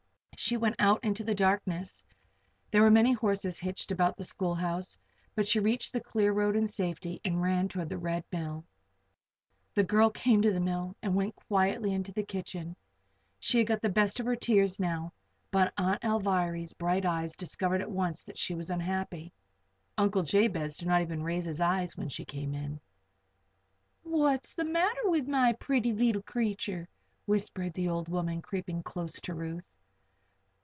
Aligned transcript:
She 0.43 0.57
went 0.57 0.77
out 0.79 1.03
into 1.03 1.23
the 1.23 1.35
darkness. 1.35 2.03
There 2.71 2.81
were 2.81 2.89
many 2.89 3.13
horses 3.13 3.59
hitched 3.59 3.91
about 3.91 4.17
the 4.17 4.23
schoolhouse, 4.23 4.97
but 5.35 5.47
she 5.47 5.59
reached 5.59 5.93
the 5.93 6.01
clear 6.01 6.33
road 6.33 6.55
in 6.55 6.65
safety 6.65 7.21
and 7.23 7.39
ran 7.43 7.67
toward 7.67 7.89
the 7.89 7.99
Red 7.99 8.23
Mill. 8.31 8.65
The 9.75 9.83
girl 9.83 10.09
came 10.09 10.41
to 10.41 10.51
the 10.51 10.59
mill 10.59 10.95
and 11.03 11.13
went 11.13 11.35
quietly 11.35 11.93
into 11.93 12.11
the 12.11 12.23
kitchen. 12.23 12.75
She 13.39 13.59
had 13.59 13.67
got 13.67 13.83
the 13.83 13.89
best 13.91 14.19
of 14.19 14.25
her 14.25 14.35
tears 14.35 14.79
now, 14.79 15.13
but 15.51 15.73
Aunt 15.77 16.01
Alviry's 16.01 16.73
bright 16.73 17.05
eyes 17.05 17.35
discovered 17.35 17.81
at 17.81 17.91
once 17.91 18.23
that 18.23 18.39
she 18.39 18.55
was 18.55 18.71
unhappy. 18.71 19.31
Uncle 19.95 20.23
Jabez 20.23 20.75
did 20.77 20.87
not 20.87 21.03
even 21.03 21.21
raise 21.21 21.45
his 21.45 21.61
eyes 21.61 21.95
when 21.95 22.09
she 22.09 22.25
came 22.25 22.55
in. 22.55 22.81
"What 24.01 24.43
is 24.43 24.55
the 24.55 24.65
matter 24.65 25.01
with 25.07 25.27
my 25.27 25.53
pretty 25.53 25.93
leetle 25.93 26.23
creetur?" 26.23 26.89
whispered 27.27 27.73
the 27.73 27.87
old 27.89 28.09
woman, 28.09 28.41
creeping 28.41 28.81
close 28.81 29.21
to 29.21 29.35
Ruth. 29.35 29.77